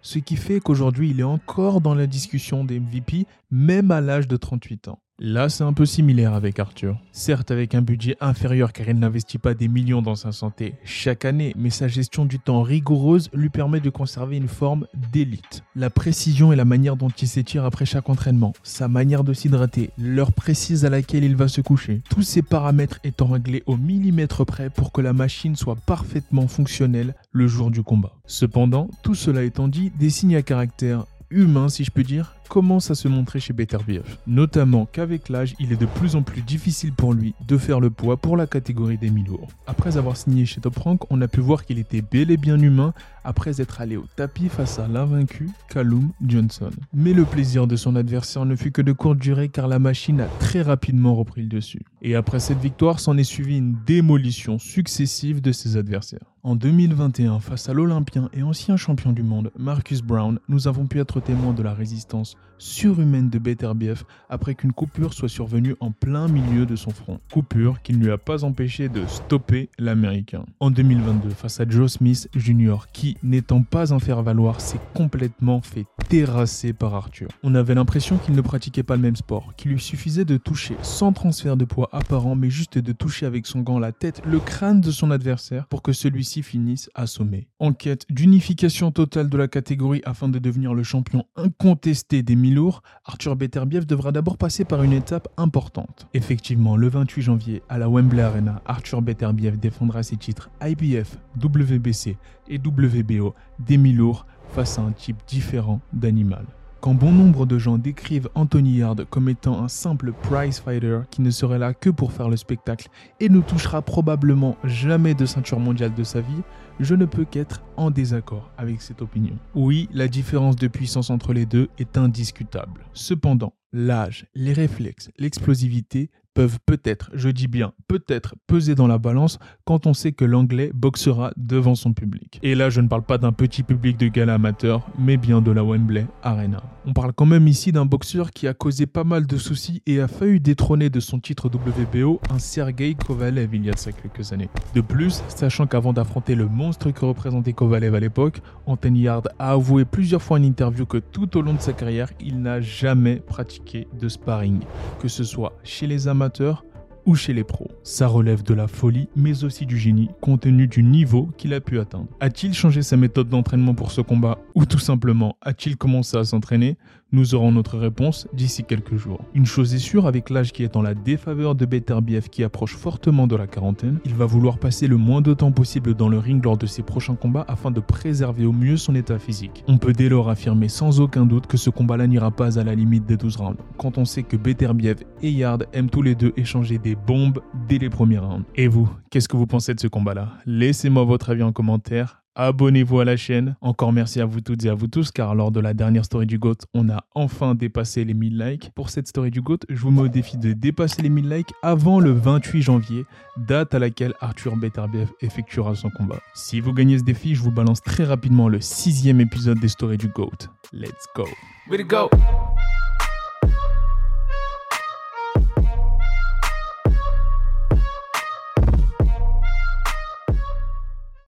Ce 0.02 0.18
qui 0.18 0.36
fait 0.36 0.60
qu'aujourd'hui, 0.60 1.10
il 1.10 1.20
est 1.20 1.24
encore 1.24 1.80
dans 1.80 1.94
la 1.94 2.06
discussion 2.06 2.64
des 2.64 2.80
MVP, 2.80 3.26
même 3.50 3.90
à 3.90 4.00
l'âge 4.00 4.28
de 4.28 4.36
38 4.36 4.88
ans. 4.88 5.00
Là, 5.20 5.48
c'est 5.48 5.64
un 5.64 5.72
peu 5.72 5.84
similaire 5.84 6.32
avec 6.32 6.60
Arthur. 6.60 6.96
Certes, 7.10 7.50
avec 7.50 7.74
un 7.74 7.82
budget 7.82 8.16
inférieur 8.20 8.72
car 8.72 8.88
il 8.88 9.00
n'investit 9.00 9.38
pas 9.38 9.52
des 9.52 9.66
millions 9.66 10.00
dans 10.00 10.14
sa 10.14 10.30
santé 10.30 10.74
chaque 10.84 11.24
année, 11.24 11.52
mais 11.58 11.70
sa 11.70 11.88
gestion 11.88 12.24
du 12.24 12.38
temps 12.38 12.62
rigoureuse 12.62 13.28
lui 13.32 13.48
permet 13.48 13.80
de 13.80 13.90
conserver 13.90 14.36
une 14.36 14.46
forme 14.46 14.86
d'élite. 15.12 15.64
La 15.74 15.90
précision 15.90 16.52
et 16.52 16.56
la 16.56 16.64
manière 16.64 16.94
dont 16.94 17.08
il 17.08 17.26
s'étire 17.26 17.64
après 17.64 17.84
chaque 17.84 18.08
entraînement, 18.08 18.52
sa 18.62 18.86
manière 18.86 19.24
de 19.24 19.32
s'hydrater, 19.32 19.90
l'heure 19.98 20.32
précise 20.32 20.84
à 20.84 20.88
laquelle 20.88 21.24
il 21.24 21.34
va 21.34 21.48
se 21.48 21.62
coucher, 21.62 22.00
tous 22.08 22.22
ces 22.22 22.42
paramètres 22.42 23.00
étant 23.02 23.26
réglés 23.26 23.64
au 23.66 23.76
millimètre 23.76 24.46
près 24.46 24.70
pour 24.70 24.92
que 24.92 25.00
la 25.00 25.12
machine 25.12 25.56
soit 25.56 25.74
parfaitement 25.74 26.46
fonctionnelle 26.46 27.16
le 27.32 27.48
jour 27.48 27.72
du 27.72 27.82
combat. 27.82 28.12
Cependant, 28.26 28.88
tout 29.02 29.16
cela 29.16 29.42
étant 29.42 29.66
dit, 29.66 29.90
des 29.98 30.10
signes 30.10 30.36
à 30.36 30.42
caractère 30.42 31.06
humain, 31.30 31.68
si 31.68 31.84
je 31.84 31.90
peux 31.90 32.04
dire, 32.04 32.36
commence 32.48 32.90
à 32.90 32.94
se 32.94 33.08
montrer 33.08 33.40
chez 33.40 33.52
Beterbiev. 33.52 34.16
Notamment 34.26 34.86
qu'avec 34.90 35.28
l'âge, 35.28 35.54
il 35.60 35.72
est 35.72 35.80
de 35.80 35.86
plus 35.86 36.16
en 36.16 36.22
plus 36.22 36.42
difficile 36.42 36.92
pour 36.92 37.12
lui 37.12 37.34
de 37.46 37.56
faire 37.56 37.80
le 37.80 37.90
poids 37.90 38.16
pour 38.16 38.36
la 38.36 38.46
catégorie 38.46 38.98
des 38.98 39.10
mi-lourds. 39.10 39.48
Après 39.66 39.96
avoir 39.96 40.16
signé 40.16 40.46
chez 40.46 40.60
Top 40.60 40.78
Rank, 40.78 41.02
on 41.10 41.20
a 41.20 41.28
pu 41.28 41.40
voir 41.40 41.64
qu'il 41.64 41.78
était 41.78 42.02
bel 42.02 42.30
et 42.30 42.36
bien 42.36 42.58
humain 42.58 42.94
après 43.24 43.60
être 43.60 43.82
allé 43.82 43.98
au 43.98 44.06
tapis 44.16 44.48
face 44.48 44.78
à 44.78 44.88
l'invaincu 44.88 45.50
Callum 45.68 46.12
Johnson. 46.26 46.70
Mais 46.94 47.12
le 47.12 47.24
plaisir 47.24 47.66
de 47.66 47.76
son 47.76 47.94
adversaire 47.94 48.46
ne 48.46 48.56
fut 48.56 48.72
que 48.72 48.80
de 48.80 48.92
courte 48.92 49.18
durée 49.18 49.50
car 49.50 49.68
la 49.68 49.78
machine 49.78 50.22
a 50.22 50.28
très 50.40 50.62
rapidement 50.62 51.14
repris 51.14 51.42
le 51.42 51.48
dessus. 51.48 51.82
Et 52.00 52.14
après 52.14 52.40
cette 52.40 52.60
victoire, 52.60 53.00
s'en 53.00 53.18
est 53.18 53.24
suivi 53.24 53.58
une 53.58 53.76
démolition 53.86 54.58
successive 54.58 55.42
de 55.42 55.52
ses 55.52 55.76
adversaires. 55.76 56.24
En 56.42 56.56
2021, 56.56 57.40
face 57.40 57.68
à 57.68 57.74
l'Olympien 57.74 58.30
et 58.32 58.42
ancien 58.42 58.78
champion 58.78 59.12
du 59.12 59.22
monde 59.22 59.50
Marcus 59.58 60.00
Brown, 60.00 60.38
nous 60.48 60.66
avons 60.66 60.86
pu 60.86 60.98
être 60.98 61.20
témoins 61.20 61.52
de 61.52 61.62
la 61.62 61.74
résistance 61.74 62.37
surhumaine 62.58 63.30
de 63.30 63.38
Beterbiev 63.38 64.04
après 64.28 64.54
qu'une 64.54 64.72
coupure 64.72 65.14
soit 65.14 65.28
survenue 65.28 65.76
en 65.80 65.90
plein 65.90 66.28
milieu 66.28 66.66
de 66.66 66.76
son 66.76 66.90
front. 66.90 67.20
Coupure 67.32 67.82
qui 67.82 67.94
ne 67.94 68.04
lui 68.04 68.10
a 68.10 68.18
pas 68.18 68.44
empêché 68.44 68.88
de 68.88 69.06
stopper 69.06 69.70
l'Américain. 69.78 70.44
En 70.60 70.70
2022, 70.70 71.30
face 71.30 71.60
à 71.60 71.68
Joe 71.68 71.92
Smith 71.92 72.28
Jr., 72.34 72.86
qui, 72.92 73.16
n'étant 73.22 73.62
pas 73.62 73.94
un 73.94 73.98
faire-valoir, 73.98 74.60
s'est 74.60 74.80
complètement 74.94 75.60
fait 75.60 75.86
terrasser 76.08 76.72
par 76.72 76.94
Arthur. 76.94 77.28
On 77.42 77.54
avait 77.54 77.74
l'impression 77.74 78.18
qu'il 78.18 78.34
ne 78.34 78.40
pratiquait 78.40 78.82
pas 78.82 78.96
le 78.96 79.02
même 79.02 79.16
sport, 79.16 79.54
qu'il 79.56 79.72
lui 79.72 79.80
suffisait 79.80 80.24
de 80.24 80.36
toucher 80.36 80.76
sans 80.82 81.12
transfert 81.12 81.56
de 81.56 81.64
poids 81.64 81.88
apparent, 81.92 82.34
mais 82.34 82.50
juste 82.50 82.78
de 82.78 82.92
toucher 82.92 83.26
avec 83.26 83.46
son 83.46 83.60
gant 83.60 83.78
la 83.78 83.92
tête, 83.92 84.22
le 84.26 84.40
crâne 84.40 84.80
de 84.80 84.90
son 84.90 85.10
adversaire 85.10 85.66
pour 85.66 85.82
que 85.82 85.92
celui-ci 85.92 86.42
finisse 86.42 86.90
assommé. 86.94 87.48
En 87.58 87.72
quête 87.72 88.06
d'unification 88.10 88.90
totale 88.90 89.28
de 89.28 89.36
la 89.36 89.48
catégorie 89.48 90.02
afin 90.04 90.28
de 90.28 90.38
devenir 90.38 90.74
le 90.74 90.82
champion 90.82 91.24
incontesté 91.36 92.22
des 92.28 92.36
mi-lourds, 92.36 92.82
Arthur 93.06 93.36
Beterbiev 93.36 93.86
devra 93.86 94.12
d'abord 94.12 94.36
passer 94.36 94.66
par 94.66 94.82
une 94.82 94.92
étape 94.92 95.28
importante. 95.38 96.06
Effectivement, 96.12 96.76
le 96.76 96.86
28 96.86 97.22
janvier, 97.22 97.62
à 97.70 97.78
la 97.78 97.88
Wembley 97.88 98.20
Arena, 98.20 98.60
Arthur 98.66 99.00
Beterbiev 99.00 99.58
défendra 99.58 100.02
ses 100.02 100.16
titres 100.16 100.50
IBF, 100.62 101.16
WBC 101.42 102.18
et 102.48 102.58
WBO 102.58 103.34
des 103.58 103.78
mi-lourds 103.78 104.26
face 104.50 104.78
à 104.78 104.82
un 104.82 104.92
type 104.92 105.16
différent 105.26 105.80
d'animal. 105.94 106.44
Quand 106.82 106.92
bon 106.92 107.12
nombre 107.12 107.46
de 107.46 107.58
gens 107.58 107.78
décrivent 107.78 108.28
Anthony 108.34 108.76
Yard 108.76 109.06
comme 109.08 109.30
étant 109.30 109.64
un 109.64 109.68
simple 109.68 110.12
prize 110.12 110.60
fighter 110.60 111.00
qui 111.10 111.22
ne 111.22 111.30
serait 111.30 111.58
là 111.58 111.72
que 111.72 111.88
pour 111.88 112.12
faire 112.12 112.28
le 112.28 112.36
spectacle 112.36 112.88
et 113.20 113.30
ne 113.30 113.40
touchera 113.40 113.80
probablement 113.80 114.58
jamais 114.64 115.14
de 115.14 115.24
ceinture 115.24 115.60
mondiale 115.60 115.94
de 115.94 116.04
sa 116.04 116.20
vie, 116.20 116.42
je 116.80 116.94
ne 116.94 117.04
peux 117.04 117.24
qu'être 117.24 117.62
en 117.76 117.90
désaccord 117.90 118.50
avec 118.56 118.82
cette 118.82 119.02
opinion. 119.02 119.36
Oui, 119.54 119.88
la 119.92 120.08
différence 120.08 120.56
de 120.56 120.68
puissance 120.68 121.10
entre 121.10 121.32
les 121.32 121.46
deux 121.46 121.68
est 121.78 121.96
indiscutable. 121.96 122.82
Cependant, 122.92 123.54
l'âge, 123.72 124.26
les 124.34 124.52
réflexes, 124.52 125.10
l'explosivité 125.18 126.10
peuvent 126.38 126.60
peut-être, 126.66 127.10
je 127.14 127.30
dis 127.30 127.48
bien 127.48 127.72
peut-être, 127.88 128.36
peser 128.46 128.76
dans 128.76 128.86
la 128.86 128.98
balance 128.98 129.40
quand 129.64 129.88
on 129.88 129.92
sait 129.92 130.12
que 130.12 130.24
l'anglais 130.24 130.70
boxera 130.72 131.32
devant 131.36 131.74
son 131.74 131.92
public. 131.92 132.38
Et 132.44 132.54
là, 132.54 132.70
je 132.70 132.80
ne 132.80 132.86
parle 132.86 133.02
pas 133.02 133.18
d'un 133.18 133.32
petit 133.32 133.64
public 133.64 133.96
de 133.96 134.06
gala 134.06 134.34
amateur, 134.34 134.88
mais 134.96 135.16
bien 135.16 135.40
de 135.40 135.50
la 135.50 135.64
Wembley 135.64 136.06
Arena. 136.22 136.62
On 136.86 136.92
parle 136.92 137.12
quand 137.12 137.26
même 137.26 137.48
ici 137.48 137.72
d'un 137.72 137.86
boxeur 137.86 138.30
qui 138.30 138.46
a 138.46 138.54
causé 138.54 138.86
pas 138.86 139.02
mal 139.02 139.26
de 139.26 139.36
soucis 139.36 139.82
et 139.84 140.00
a 140.00 140.06
failli 140.06 140.38
détrôner 140.38 140.90
de 140.90 141.00
son 141.00 141.18
titre 141.18 141.48
WBO 141.48 142.20
un 142.30 142.38
Sergei 142.38 142.94
Kovalev 142.94 143.52
il 143.56 143.64
y 143.64 143.70
a 143.70 143.74
quelques 143.74 144.32
années. 144.32 144.48
De 144.76 144.80
plus, 144.80 145.24
sachant 145.26 145.66
qu'avant 145.66 145.92
d'affronter 145.92 146.36
le 146.36 146.46
que 146.76 147.04
représentait 147.04 147.52
Kovalev 147.52 147.94
à 147.94 148.00
l'époque, 148.00 148.40
Anthony 148.66 149.02
Yard 149.02 149.28
a 149.38 149.52
avoué 149.52 149.84
plusieurs 149.84 150.22
fois 150.22 150.38
en 150.38 150.42
interview 150.42 150.84
que 150.86 150.98
tout 150.98 151.36
au 151.36 151.42
long 151.42 151.54
de 151.54 151.60
sa 151.60 151.72
carrière, 151.72 152.10
il 152.20 152.42
n'a 152.42 152.60
jamais 152.60 153.16
pratiqué 153.16 153.88
de 153.98 154.08
sparring, 154.08 154.60
que 155.00 155.08
ce 155.08 155.24
soit 155.24 155.56
chez 155.64 155.86
les 155.86 156.08
amateurs 156.08 156.64
ou 157.06 157.14
chez 157.14 157.32
les 157.32 157.44
pros. 157.44 157.70
Ça 157.84 158.06
relève 158.06 158.42
de 158.42 158.52
la 158.52 158.68
folie, 158.68 159.08
mais 159.16 159.42
aussi 159.42 159.64
du 159.64 159.78
génie, 159.78 160.10
compte 160.20 160.42
tenu 160.42 160.66
du 160.66 160.82
niveau 160.82 161.30
qu'il 161.38 161.54
a 161.54 161.60
pu 161.60 161.80
atteindre. 161.80 162.08
A-t-il 162.20 162.52
changé 162.52 162.82
sa 162.82 162.98
méthode 162.98 163.30
d'entraînement 163.30 163.74
pour 163.74 163.92
ce 163.92 164.02
combat, 164.02 164.38
ou 164.54 164.66
tout 164.66 164.78
simplement 164.78 165.36
a-t-il 165.40 165.78
commencé 165.78 166.18
à 166.18 166.24
s'entraîner? 166.24 166.76
Nous 167.10 167.34
aurons 167.34 167.52
notre 167.52 167.78
réponse 167.78 168.28
d'ici 168.34 168.64
quelques 168.64 168.96
jours. 168.96 169.24
Une 169.32 169.46
chose 169.46 169.74
est 169.74 169.78
sûre, 169.78 170.06
avec 170.06 170.28
l'âge 170.28 170.52
qui 170.52 170.62
est 170.62 170.76
en 170.76 170.82
la 170.82 170.92
défaveur 170.92 171.54
de 171.54 171.64
Beterbiev 171.64 172.28
qui 172.28 172.44
approche 172.44 172.76
fortement 172.76 173.26
de 173.26 173.34
la 173.34 173.46
quarantaine, 173.46 173.98
il 174.04 174.14
va 174.14 174.26
vouloir 174.26 174.58
passer 174.58 174.86
le 174.88 174.98
moins 174.98 175.22
de 175.22 175.32
temps 175.32 175.50
possible 175.50 175.94
dans 175.94 176.10
le 176.10 176.18
ring 176.18 176.44
lors 176.44 176.58
de 176.58 176.66
ses 176.66 176.82
prochains 176.82 177.14
combats 177.14 177.46
afin 177.48 177.70
de 177.70 177.80
préserver 177.80 178.44
au 178.44 178.52
mieux 178.52 178.76
son 178.76 178.94
état 178.94 179.18
physique. 179.18 179.64
On 179.68 179.78
peut 179.78 179.94
dès 179.94 180.10
lors 180.10 180.28
affirmer 180.28 180.68
sans 180.68 181.00
aucun 181.00 181.24
doute 181.24 181.46
que 181.46 181.56
ce 181.56 181.70
combat-là 181.70 182.06
n'ira 182.06 182.30
pas 182.30 182.58
à 182.58 182.64
la 182.64 182.74
limite 182.74 183.06
des 183.06 183.16
12 183.16 183.36
rounds, 183.36 183.62
quand 183.78 183.96
on 183.96 184.04
sait 184.04 184.22
que 184.22 184.36
Beterbiev 184.36 184.98
et 185.22 185.30
Yard 185.30 185.64
aiment 185.72 185.88
tous 185.88 186.02
les 186.02 186.14
deux 186.14 186.34
échanger 186.36 186.76
des 186.76 186.94
bombes 186.94 187.40
dès 187.70 187.78
les 187.78 187.88
premiers 187.88 188.18
rounds. 188.18 188.44
Et 188.54 188.68
vous, 188.68 188.86
qu'est-ce 189.10 189.28
que 189.28 189.36
vous 189.38 189.46
pensez 189.46 189.72
de 189.72 189.80
ce 189.80 189.88
combat-là? 189.88 190.34
Laissez-moi 190.44 191.04
votre 191.04 191.30
avis 191.30 191.42
en 191.42 191.52
commentaire. 191.52 192.22
Abonnez-vous 192.40 193.00
à 193.00 193.04
la 193.04 193.16
chaîne. 193.16 193.56
Encore 193.60 193.92
merci 193.92 194.20
à 194.20 194.24
vous 194.24 194.40
toutes 194.40 194.64
et 194.64 194.68
à 194.68 194.74
vous 194.74 194.86
tous, 194.86 195.10
car 195.10 195.34
lors 195.34 195.50
de 195.50 195.58
la 195.58 195.74
dernière 195.74 196.04
story 196.04 196.24
du 196.24 196.38
GOAT, 196.38 196.58
on 196.72 196.88
a 196.88 197.04
enfin 197.16 197.56
dépassé 197.56 198.04
les 198.04 198.14
1000 198.14 198.38
likes. 198.38 198.70
Pour 198.76 198.90
cette 198.90 199.08
story 199.08 199.32
du 199.32 199.42
GOAT, 199.42 199.58
je 199.68 199.80
vous 199.80 199.90
mets 199.90 200.02
au 200.02 200.08
défi 200.08 200.38
de 200.38 200.52
dépasser 200.52 201.02
les 201.02 201.08
1000 201.08 201.28
likes 201.28 201.52
avant 201.64 201.98
le 201.98 202.12
28 202.12 202.62
janvier, 202.62 203.04
date 203.36 203.74
à 203.74 203.80
laquelle 203.80 204.14
Arthur 204.20 204.56
Beterbiev 204.56 205.08
effectuera 205.20 205.74
son 205.74 205.90
combat. 205.90 206.20
Si 206.32 206.60
vous 206.60 206.72
gagnez 206.72 206.98
ce 206.98 207.02
défi, 207.02 207.34
je 207.34 207.42
vous 207.42 207.50
balance 207.50 207.82
très 207.82 208.04
rapidement 208.04 208.48
le 208.48 208.60
sixième 208.60 209.20
épisode 209.20 209.58
des 209.58 209.66
stories 209.66 209.98
du 209.98 210.06
GOAT. 210.06 210.46
Let's 210.72 211.08
go. 211.16 211.26
GOAT. 211.68 212.10